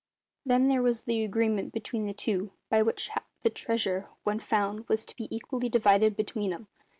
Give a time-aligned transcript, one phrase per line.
[0.43, 3.11] "Then there was the agreement between the two, by which
[3.41, 6.67] the treasure when found was to be equally divided between 'em.